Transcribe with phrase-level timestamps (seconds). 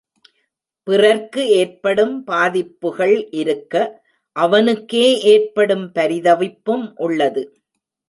[0.87, 3.75] பிறர்க்கு ஏற்படும் பாதிப்புகள் இருக்க
[4.35, 7.43] அவனுக்கே ஏற்படும் பரிதவிப்பும் உள்ளது.